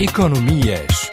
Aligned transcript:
Economias. 0.00 1.10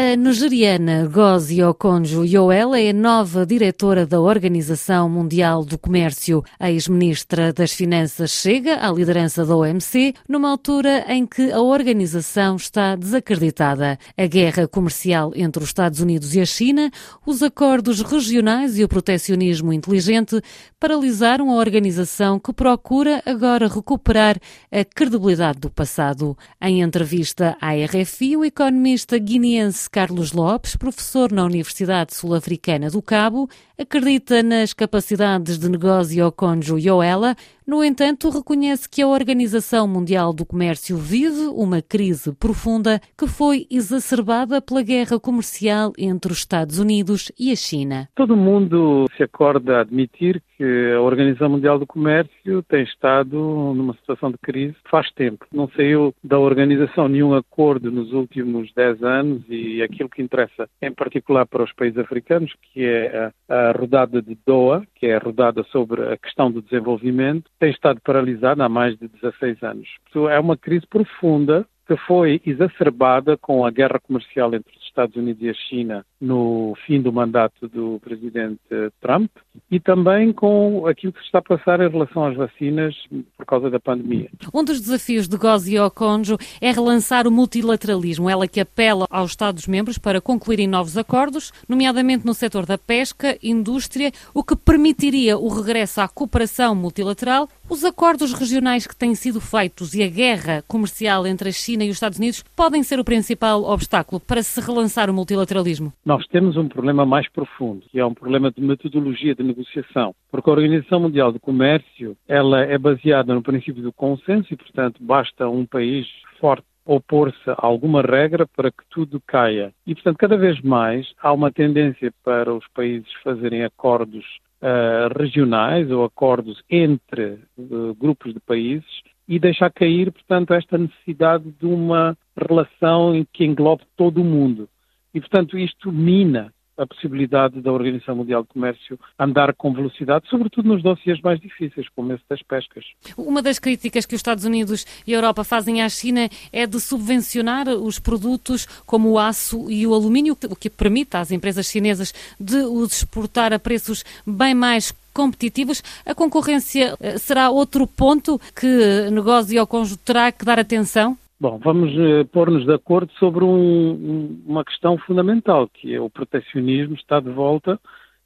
A 0.00 0.14
nigeriana 0.14 1.08
Gozi 1.08 1.60
Okonjo-Iweala 1.60 2.78
é 2.80 2.92
nova 2.92 3.44
diretora 3.44 4.06
da 4.06 4.20
Organização 4.20 5.08
Mundial 5.08 5.64
do 5.64 5.76
Comércio. 5.76 6.44
A 6.56 6.70
ex-ministra 6.70 7.52
das 7.52 7.72
Finanças 7.72 8.30
chega 8.30 8.76
à 8.76 8.92
liderança 8.92 9.44
da 9.44 9.56
OMC 9.56 10.14
numa 10.28 10.50
altura 10.50 11.04
em 11.08 11.26
que 11.26 11.50
a 11.50 11.60
organização 11.60 12.54
está 12.54 12.94
desacreditada. 12.94 13.98
A 14.16 14.26
guerra 14.26 14.68
comercial 14.68 15.32
entre 15.34 15.64
os 15.64 15.70
Estados 15.70 15.98
Unidos 15.98 16.32
e 16.32 16.40
a 16.40 16.46
China, 16.46 16.92
os 17.26 17.42
acordos 17.42 18.00
regionais 18.00 18.78
e 18.78 18.84
o 18.84 18.88
protecionismo 18.88 19.72
inteligente 19.72 20.40
paralisaram 20.78 21.50
a 21.50 21.56
organização 21.56 22.38
que 22.38 22.52
procura 22.52 23.20
agora 23.26 23.66
recuperar 23.66 24.38
a 24.70 24.84
credibilidade 24.84 25.58
do 25.58 25.68
passado. 25.68 26.38
Em 26.62 26.82
entrevista 26.82 27.56
à 27.60 27.72
RFI, 27.72 28.36
o 28.36 28.44
economista 28.44 29.18
guineense 29.18 29.87
Carlos 29.88 30.32
Lopes, 30.32 30.76
professor 30.76 31.32
na 31.32 31.44
Universidade 31.44 32.14
Sul-Africana 32.14 32.90
do 32.90 33.02
Cabo, 33.02 33.48
acredita 33.78 34.42
nas 34.42 34.72
capacidades 34.72 35.58
de 35.58 35.68
negócio 35.68 36.30
Conjo 36.32 36.78
Yoela, 36.78 37.34
no 37.68 37.84
entanto, 37.84 38.30
reconhece 38.30 38.88
que 38.88 39.02
a 39.02 39.06
Organização 39.06 39.86
Mundial 39.86 40.32
do 40.32 40.46
Comércio 40.46 40.96
vive 40.96 41.48
uma 41.48 41.82
crise 41.82 42.34
profunda 42.34 42.98
que 43.14 43.26
foi 43.26 43.66
exacerbada 43.70 44.62
pela 44.62 44.80
guerra 44.80 45.20
comercial 45.20 45.92
entre 45.98 46.32
os 46.32 46.38
Estados 46.38 46.78
Unidos 46.78 47.30
e 47.38 47.52
a 47.52 47.56
China. 47.56 48.08
Todo 48.14 48.34
mundo 48.34 49.04
se 49.18 49.22
acorda 49.22 49.76
a 49.76 49.80
admitir 49.82 50.42
que 50.56 50.92
a 50.92 51.00
Organização 51.00 51.50
Mundial 51.50 51.78
do 51.78 51.86
Comércio 51.86 52.62
tem 52.62 52.82
estado 52.82 53.36
numa 53.36 53.94
situação 53.94 54.30
de 54.30 54.38
crise 54.38 54.74
faz 54.90 55.10
tempo. 55.12 55.46
Não 55.52 55.68
saiu 55.76 56.14
da 56.24 56.38
organização 56.38 57.06
nenhum 57.06 57.34
acordo 57.34 57.92
nos 57.92 58.12
últimos 58.12 58.72
10 58.74 59.02
anos 59.02 59.42
e 59.48 59.82
aquilo 59.82 60.08
que 60.08 60.20
interessa 60.20 60.68
em 60.82 60.92
particular 60.92 61.46
para 61.46 61.62
os 61.62 61.72
países 61.72 61.98
africanos, 61.98 62.52
que 62.72 62.84
é 62.84 63.30
a, 63.48 63.72
rodada 63.72 64.20
de 64.20 64.36
Doha, 64.46 64.82
que 64.96 65.06
é 65.06 65.16
a 65.16 65.20
rodada 65.20 65.62
sobre 65.70 66.02
a 66.12 66.16
questão 66.16 66.50
do 66.50 66.60
desenvolvimento, 66.60 67.48
tem 67.58 67.70
estado 67.70 68.00
paralisada 68.00 68.64
há 68.64 68.68
mais 68.68 68.96
de 68.98 69.08
16 69.08 69.62
anos. 69.62 69.88
É 70.30 70.38
uma 70.38 70.56
crise 70.56 70.86
profunda 70.86 71.66
que 71.88 71.96
foi 72.06 72.38
exacerbada 72.44 73.38
com 73.38 73.64
a 73.64 73.70
guerra 73.70 73.98
comercial 73.98 74.54
entre 74.54 74.76
os 74.76 74.84
Estados 74.84 75.16
Unidos 75.16 75.42
e 75.42 75.48
a 75.48 75.54
China 75.54 76.04
no 76.20 76.76
fim 76.84 77.00
do 77.00 77.10
mandato 77.10 77.66
do 77.68 77.98
presidente 78.00 78.60
Trump 79.00 79.30
e 79.70 79.80
também 79.80 80.32
com 80.32 80.86
aquilo 80.86 81.12
que 81.12 81.20
se 81.20 81.26
está 81.26 81.38
a 81.38 81.42
passar 81.42 81.80
em 81.80 81.88
relação 81.88 82.26
às 82.26 82.36
vacinas 82.36 82.94
por 83.36 83.46
causa 83.46 83.70
da 83.70 83.80
pandemia. 83.80 84.28
Um 84.52 84.62
dos 84.62 84.80
desafios 84.80 85.28
de 85.28 85.38
Gozi 85.38 85.78
Okonjo 85.78 86.36
é 86.60 86.70
relançar 86.70 87.26
o 87.26 87.30
multilateralismo, 87.30 88.28
ela 88.28 88.46
que 88.46 88.60
apela 88.60 89.06
aos 89.08 89.30
Estados-membros 89.30 89.96
para 89.96 90.20
concluírem 90.20 90.66
novos 90.66 90.98
acordos, 90.98 91.52
nomeadamente 91.66 92.26
no 92.26 92.34
setor 92.34 92.66
da 92.66 92.76
pesca, 92.76 93.38
indústria, 93.42 94.12
o 94.34 94.44
que 94.44 94.56
permitiria 94.56 95.38
o 95.38 95.48
regresso 95.48 96.00
à 96.00 96.08
cooperação 96.08 96.74
multilateral. 96.74 97.48
Os 97.70 97.84
acordos 97.84 98.32
regionais 98.32 98.86
que 98.86 98.96
têm 98.96 99.14
sido 99.14 99.40
feitos 99.40 99.94
e 99.94 100.02
a 100.02 100.08
guerra 100.08 100.64
comercial 100.66 101.26
entre 101.26 101.50
a 101.50 101.52
China 101.52 101.77
e 101.84 101.90
os 101.90 101.96
Estados 101.96 102.18
Unidos 102.18 102.44
podem 102.54 102.82
ser 102.82 102.98
o 102.98 103.04
principal 103.04 103.62
obstáculo 103.64 104.20
para 104.20 104.42
se 104.42 104.60
relançar 104.60 105.10
o 105.10 105.14
multilateralismo? 105.14 105.92
nós 106.04 106.26
temos 106.28 106.56
um 106.56 106.68
problema 106.68 107.04
mais 107.04 107.28
profundo, 107.28 107.84
que 107.90 108.00
é 108.00 108.04
um 108.04 108.14
problema 108.14 108.50
de 108.50 108.60
metodologia 108.60 109.34
de 109.34 109.42
negociação, 109.42 110.14
porque 110.30 110.48
a 110.48 110.52
Organização 110.52 111.00
Mundial 111.00 111.30
do 111.30 111.38
Comércio, 111.38 112.16
ela 112.26 112.62
é 112.62 112.78
baseada 112.78 113.34
no 113.34 113.42
princípio 113.42 113.82
do 113.82 113.92
consenso 113.92 114.52
e, 114.52 114.56
portanto, 114.56 115.02
basta 115.02 115.48
um 115.48 115.66
país 115.66 116.06
forte 116.40 116.64
opor-se 116.84 117.50
a 117.50 117.56
alguma 117.58 118.00
regra 118.00 118.46
para 118.46 118.70
que 118.70 118.82
tudo 118.88 119.20
caia. 119.26 119.72
E, 119.86 119.94
portanto, 119.94 120.16
cada 120.16 120.38
vez 120.38 120.58
mais 120.62 121.06
há 121.20 121.30
uma 121.32 121.52
tendência 121.52 122.10
para 122.24 122.52
os 122.54 122.66
países 122.68 123.08
fazerem 123.22 123.62
acordos 123.62 124.24
uh, 124.62 125.18
regionais 125.18 125.90
ou 125.90 126.04
acordos 126.04 126.62
entre 126.70 127.38
uh, 127.58 127.94
grupos 127.94 128.32
de 128.32 128.40
países 128.40 129.02
e 129.28 129.38
deixar 129.38 129.70
cair, 129.70 130.10
portanto, 130.10 130.54
esta 130.54 130.78
necessidade 130.78 131.44
de 131.60 131.66
uma 131.66 132.16
relação 132.36 133.26
que 133.32 133.44
englobe 133.44 133.82
todo 133.96 134.22
o 134.22 134.24
mundo. 134.24 134.68
E, 135.12 135.20
portanto, 135.20 135.58
isto 135.58 135.92
mina 135.92 136.52
a 136.78 136.86
possibilidade 136.86 137.60
da 137.60 137.72
Organização 137.72 138.14
Mundial 138.14 138.42
de 138.42 138.48
Comércio 138.48 138.98
andar 139.18 139.52
com 139.52 139.72
velocidade, 139.72 140.28
sobretudo 140.28 140.68
nos 140.68 140.82
dossiês 140.82 141.20
mais 141.20 141.40
difíceis, 141.40 141.88
como 141.94 142.12
esse 142.12 142.22
das 142.30 142.40
pescas. 142.40 142.84
Uma 143.16 143.42
das 143.42 143.58
críticas 143.58 144.06
que 144.06 144.14
os 144.14 144.20
Estados 144.20 144.44
Unidos 144.44 144.86
e 145.04 145.12
a 145.12 145.16
Europa 145.16 145.42
fazem 145.42 145.82
à 145.82 145.88
China 145.88 146.28
é 146.52 146.66
de 146.66 146.78
subvencionar 146.78 147.68
os 147.68 147.98
produtos 147.98 148.66
como 148.86 149.10
o 149.10 149.18
aço 149.18 149.68
e 149.68 149.86
o 149.86 149.92
alumínio, 149.92 150.38
o 150.48 150.54
que 150.54 150.70
permite 150.70 151.16
às 151.16 151.32
empresas 151.32 151.66
chinesas 151.66 152.14
de 152.38 152.58
os 152.58 152.92
exportar 152.98 153.52
a 153.52 153.58
preços 153.58 154.04
bem 154.24 154.54
mais 154.54 154.92
competitivos. 155.18 155.82
A 156.06 156.14
concorrência 156.14 156.94
eh, 157.00 157.18
será 157.18 157.50
outro 157.50 157.88
ponto 157.88 158.38
que 158.54 159.10
negócio 159.10 159.52
e 159.52 159.58
ao 159.58 159.66
conjunto 159.66 160.04
terá 160.04 160.30
que 160.30 160.44
dar 160.44 160.60
atenção? 160.60 161.16
Bom, 161.40 161.58
vamos 161.58 161.90
uh, 161.92 162.24
pôr-nos 162.32 162.64
de 162.64 162.72
acordo 162.72 163.12
sobre 163.18 163.44
um, 163.44 164.40
uma 164.46 164.64
questão 164.64 164.96
fundamental, 164.98 165.68
que 165.68 165.92
é 165.92 166.00
o 166.00 166.08
protecionismo 166.08 166.94
está 166.94 167.18
de 167.18 167.30
volta 167.30 167.80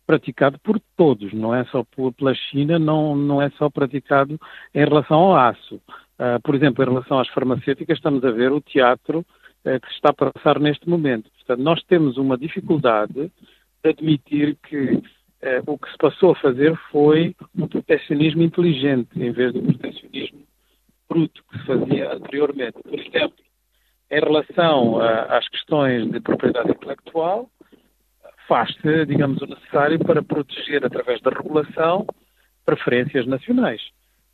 praticado 0.07 0.59
por 0.59 0.79
todos, 0.97 1.33
não 1.33 1.55
é 1.55 1.65
só 1.67 1.83
pela 2.17 2.35
China, 2.35 2.79
não, 2.79 3.17
não 3.17 3.41
é 3.41 3.49
só 3.51 3.71
praticado 3.71 4.39
em 4.75 4.85
relação 4.85 5.19
ao 5.19 5.37
aço. 5.37 5.77
Uh, 5.77 6.41
por 6.43 6.55
exemplo, 6.55 6.85
em 6.85 6.89
relação 6.89 7.19
às 7.19 7.29
farmacêuticas, 7.29 7.97
estamos 7.97 8.23
a 8.23 8.31
ver 8.31 8.53
o 8.53 8.61
teatro 8.61 9.21
uh, 9.21 9.81
que 9.81 9.89
se 9.89 9.95
está 9.95 10.11
a 10.11 10.31
passar 10.31 10.61
neste 10.61 10.89
momento. 10.89 11.31
Portanto, 11.37 11.63
nós 11.63 11.83
temos 11.85 12.19
uma 12.19 12.37
dificuldade 12.37 13.31
de 13.83 13.91
admitir 13.91 14.57
que 14.69 15.03
o 15.67 15.77
que 15.77 15.91
se 15.91 15.99
passou 15.99 16.33
a 16.33 16.37
fazer 16.37 16.77
foi 16.91 17.35
um 17.57 17.67
protecionismo 17.67 18.43
inteligente, 18.43 19.11
em 19.17 19.33
vez 19.33 19.53
do 19.53 19.63
protecionismo 19.63 20.43
bruto 21.09 21.43
que 21.51 21.59
se 21.59 21.67
fazia 21.67 22.13
anteriormente. 22.13 22.79
Por 22.83 22.99
exemplo, 22.99 23.37
em 24.11 24.21
relação 24.21 25.01
a, 25.01 25.39
às 25.39 25.49
questões 25.49 26.11
de 26.11 26.21
propriedade 26.21 26.71
intelectual, 26.71 27.51
faz-se, 28.49 29.07
digamos, 29.07 29.41
o 29.43 29.47
necessário 29.47 29.99
para 29.99 30.23
proteger, 30.23 30.85
através 30.85 31.21
da 31.21 31.31
regulação, 31.31 32.07
preferências 32.65 33.27
nacionais. 33.27 33.81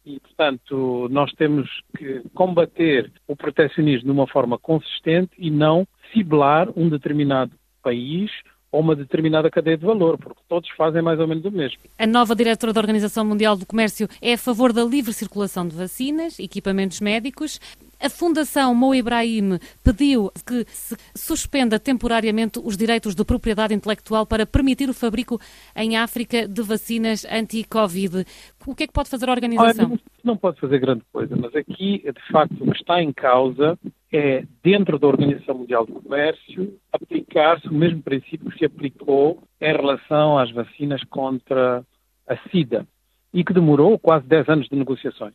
E, 0.04 0.18
portanto, 0.20 1.08
nós 1.10 1.32
temos 1.32 1.68
que 1.96 2.22
combater 2.34 3.10
o 3.26 3.36
protecionismo 3.36 4.06
de 4.06 4.10
uma 4.10 4.26
forma 4.26 4.58
consistente 4.58 5.32
e 5.36 5.50
não 5.50 5.86
ciblar 6.12 6.68
um 6.76 6.88
determinado 6.88 7.52
país 7.82 8.30
ou 8.70 8.80
uma 8.80 8.94
determinada 8.94 9.50
cadeia 9.50 9.76
de 9.76 9.86
valor, 9.86 10.18
porque 10.18 10.40
todos 10.48 10.68
fazem 10.76 11.02
mais 11.02 11.18
ou 11.18 11.26
menos 11.26 11.44
o 11.44 11.50
mesmo. 11.50 11.78
A 11.98 12.06
nova 12.06 12.34
diretora 12.34 12.72
da 12.72 12.80
Organização 12.80 13.24
Mundial 13.24 13.56
do 13.56 13.66
Comércio 13.66 14.08
é 14.20 14.34
a 14.34 14.38
favor 14.38 14.72
da 14.72 14.84
livre 14.84 15.12
circulação 15.12 15.66
de 15.66 15.74
vacinas, 15.74 16.38
equipamentos 16.38 17.00
médicos. 17.00 17.58
A 18.00 18.08
Fundação 18.08 18.74
Mo 18.74 18.94
Ibrahim 18.94 19.58
pediu 19.82 20.30
que 20.46 20.64
se 20.68 20.96
suspenda 21.16 21.80
temporariamente 21.80 22.60
os 22.62 22.76
direitos 22.76 23.14
de 23.14 23.24
propriedade 23.24 23.74
intelectual 23.74 24.24
para 24.24 24.46
permitir 24.46 24.88
o 24.88 24.94
fabrico 24.94 25.40
em 25.74 25.96
África 25.96 26.46
de 26.46 26.62
vacinas 26.62 27.26
anti-Covid. 27.28 28.24
O 28.66 28.74
que 28.74 28.84
é 28.84 28.86
que 28.86 28.92
pode 28.92 29.08
fazer 29.08 29.28
a 29.28 29.32
organização? 29.32 29.92
Olha, 29.92 30.00
não 30.22 30.36
pode 30.36 30.60
fazer 30.60 30.78
grande 30.78 31.02
coisa, 31.12 31.34
mas 31.36 31.54
aqui, 31.56 32.04
de 32.04 32.32
facto, 32.32 32.54
o 32.60 32.70
que 32.70 32.78
está 32.78 33.02
em 33.02 33.12
causa 33.12 33.78
é, 34.12 34.44
dentro 34.62 34.98
da 34.98 35.06
Organização 35.06 35.56
Mundial 35.56 35.84
do 35.86 35.94
Comércio, 35.94 36.78
aplicar-se 36.92 37.68
o 37.68 37.74
mesmo 37.74 38.02
princípio 38.02 38.50
que 38.50 38.58
se 38.58 38.64
aplicou 38.64 39.42
em 39.60 39.72
relação 39.72 40.38
às 40.38 40.50
vacinas 40.50 41.02
contra 41.04 41.84
a 42.26 42.36
SIDA 42.50 42.86
e 43.32 43.44
que 43.44 43.52
demorou 43.52 43.98
quase 43.98 44.26
10 44.26 44.48
anos 44.48 44.68
de 44.68 44.76
negociações 44.76 45.34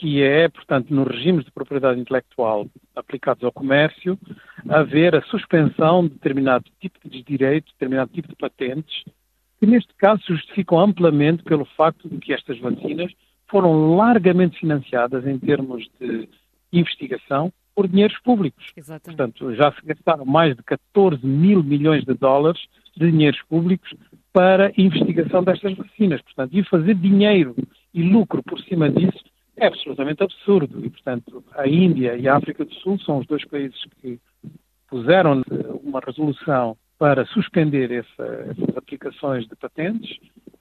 que 0.00 0.22
é, 0.22 0.48
portanto, 0.48 0.94
nos 0.94 1.06
regimes 1.06 1.44
de 1.44 1.50
propriedade 1.50 2.00
intelectual 2.00 2.66
aplicados 2.96 3.44
ao 3.44 3.52
comércio, 3.52 4.18
haver 4.66 5.14
a 5.14 5.20
suspensão 5.24 6.02
de 6.04 6.14
determinado 6.14 6.64
tipo 6.80 6.98
de 7.06 7.22
direito, 7.22 7.70
determinado 7.72 8.10
tipo 8.10 8.26
de 8.26 8.34
patentes, 8.34 9.04
que 9.58 9.66
neste 9.66 9.92
caso 9.96 10.22
se 10.22 10.32
justificam 10.32 10.80
amplamente 10.80 11.42
pelo 11.42 11.66
facto 11.76 12.08
de 12.08 12.16
que 12.16 12.32
estas 12.32 12.58
vacinas 12.60 13.12
foram 13.46 13.94
largamente 13.94 14.58
financiadas 14.58 15.26
em 15.26 15.38
termos 15.38 15.86
de 16.00 16.26
investigação 16.72 17.52
por 17.74 17.88
dinheiros 17.88 18.18
públicos. 18.20 18.72
Exatamente. 18.76 19.16
Portanto, 19.16 19.54
já 19.54 19.72
se 19.72 19.84
gastaram 19.84 20.24
mais 20.24 20.56
de 20.56 20.62
14 20.62 21.24
mil 21.26 21.62
milhões 21.62 22.04
de 22.04 22.14
dólares 22.14 22.60
de 22.96 23.10
dinheiros 23.10 23.40
públicos 23.48 23.92
para 24.32 24.72
investigação 24.76 25.42
destas 25.42 25.74
vacinas. 25.74 26.20
Portanto, 26.22 26.56
e 26.56 26.64
fazer 26.64 26.94
dinheiro 26.94 27.54
e 27.92 28.02
lucro 28.02 28.42
por 28.42 28.60
cima 28.60 28.90
disso 28.90 29.24
é 29.56 29.66
absolutamente 29.66 30.22
absurdo. 30.22 30.84
E, 30.84 30.90
portanto, 30.90 31.44
a 31.52 31.68
Índia 31.68 32.16
e 32.16 32.28
a 32.28 32.36
África 32.36 32.64
do 32.64 32.74
Sul 32.76 32.98
são 33.00 33.18
os 33.18 33.26
dois 33.26 33.44
países 33.44 33.78
que 34.00 34.18
puseram 34.88 35.42
uma 35.82 36.00
resolução 36.00 36.76
para 36.98 37.24
suspender 37.26 37.90
essa, 37.90 38.24
essas 38.50 38.76
aplicações 38.76 39.46
de 39.46 39.56
patentes 39.56 40.18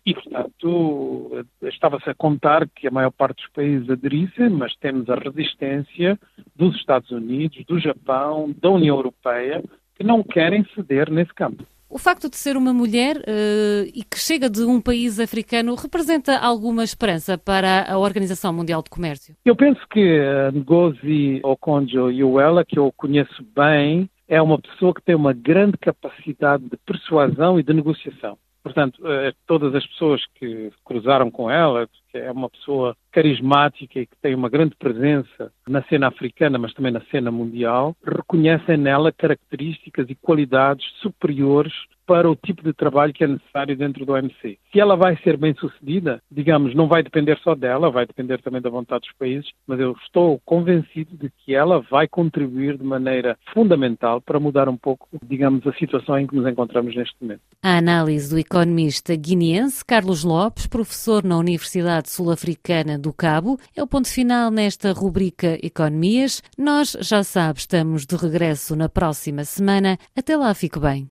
E, 0.10 0.14
portanto, 0.16 1.46
estava-se 1.62 2.10
a 2.10 2.16
contar 2.16 2.68
que 2.68 2.88
a 2.88 2.92
maior 2.92 3.12
parte 3.12 3.44
dos 3.44 3.52
países 3.52 3.88
aderissem, 3.88 4.50
mas 4.50 4.76
temos 4.78 5.08
a 5.08 5.14
resistência 5.14 6.18
dos 6.56 6.76
Estados 6.78 7.12
Unidos, 7.12 7.64
do 7.68 7.80
Japão, 7.80 8.52
da 8.60 8.72
União 8.72 8.96
Europeia, 8.96 9.64
que 9.94 10.04
não 10.04 10.24
querem 10.24 10.66
ceder 10.74 11.12
nesse 11.12 11.32
campo. 11.36 11.64
O 11.88 12.00
facto 12.00 12.28
de 12.28 12.38
ser 12.38 12.58
uma 12.58 12.74
mulher 12.74 13.18
uh, 13.18 13.86
e 13.94 14.04
que 14.04 14.18
chega 14.18 14.50
de 14.50 14.64
um 14.64 14.82
país 14.82 15.20
africano 15.20 15.76
representa 15.76 16.40
alguma 16.40 16.84
esperança 16.84 17.38
para 17.38 17.86
a 17.88 18.00
Organização 18.00 18.52
Mundial 18.52 18.82
de 18.82 18.90
Comércio? 18.90 19.36
Eu 19.46 19.56
penso 19.56 19.82
que 19.92 20.20
uh, 20.20 20.58
Ngozi 20.58 21.40
Okonjo-Iweala, 21.44 22.66
que 22.66 22.80
eu 22.80 22.92
conheço 22.98 23.46
bem, 23.56 24.10
é 24.28 24.42
uma 24.42 24.60
pessoa 24.60 24.92
que 24.92 25.04
tem 25.04 25.14
uma 25.14 25.34
grande 25.34 25.78
capacidade 25.78 26.64
de 26.64 26.78
persuasão 26.78 27.60
e 27.60 27.64
de 27.64 27.74
negociação. 27.74 28.40
Portanto, 28.64 29.00
uh, 29.00 29.34
todas 29.48 29.74
as 29.74 29.86
pessoas 29.88 30.22
que 30.36 30.72
cruzaram 30.84 31.32
com 31.32 31.50
ela, 31.50 31.88
que 32.12 32.18
é 32.18 32.32
uma 32.32 32.50
pessoa 32.50 32.96
carismática 33.12 34.00
e 34.00 34.06
que 34.06 34.16
tem 34.22 34.36
uma 34.36 34.50
grande 34.50 34.76
presença 34.76 35.52
na 35.68 35.82
cena 35.84 36.08
africana, 36.08 36.58
mas 36.58 36.74
também 36.74 36.92
na 36.92 37.02
cena 37.12 37.32
mundial, 37.32 37.96
reconhecem 38.04 38.78
nela 38.78 39.12
características 39.12 40.10
e 40.10 40.16
qualidades 40.16 40.86
superiores 41.02 41.74
para 42.10 42.28
o 42.28 42.36
tipo 42.36 42.64
de 42.64 42.74
trabalho 42.74 43.14
que 43.14 43.24
é 43.24 43.28
necessário 43.28 43.78
dentro 43.78 44.04
do 44.04 44.14
OMC. 44.14 44.58
Se 44.72 44.80
ela 44.80 44.96
vai 44.96 45.16
ser 45.18 45.38
bem 45.38 45.54
sucedida, 45.54 46.20
digamos, 46.32 46.74
não 46.74 46.88
vai 46.88 47.04
depender 47.04 47.38
só 47.44 47.54
dela, 47.54 47.92
vai 47.92 48.08
depender 48.08 48.42
também 48.42 48.60
da 48.60 48.70
vontade 48.70 49.02
dos 49.02 49.16
países, 49.16 49.48
mas 49.68 49.80
eu 49.80 49.96
estou 50.04 50.42
convencido 50.44 51.16
de 51.16 51.30
que 51.30 51.54
ela 51.54 51.80
vai 51.82 52.08
contribuir 52.08 52.80
de 52.80 52.84
maneira 52.84 53.38
fundamental 53.54 54.20
para 54.20 54.40
mudar 54.40 54.68
um 54.68 54.76
pouco, 54.76 55.08
digamos, 55.24 55.68
a 55.68 55.74
situação 55.74 56.18
em 56.18 56.26
que 56.26 56.36
nos 56.36 56.48
encontramos 56.48 56.96
neste 56.96 57.16
momento. 57.22 57.42
A 57.62 57.78
análise 57.78 58.34
do 58.34 58.40
economista 58.40 59.16
guineense 59.16 59.86
Carlos 59.86 60.24
Lopes, 60.24 60.66
professor 60.66 61.24
na 61.24 61.38
Universidade 61.38 62.10
Sul-Africana 62.10 62.98
do 62.98 63.14
Cabo, 63.14 63.60
é 63.78 63.84
o 63.84 63.88
ponto 63.88 64.12
final 64.12 64.50
nesta 64.50 64.94
rubrica 64.94 65.60
Economias. 65.62 66.42
Nós, 66.58 66.98
já 67.02 67.22
sabe, 67.22 67.60
estamos 67.60 68.08
de 68.08 68.16
regresso 68.16 68.76
na 68.76 68.90
próxima 68.90 69.44
semana. 69.44 69.96
Até 70.18 70.36
lá, 70.36 70.52
fique 70.56 70.80
bem. 70.80 71.08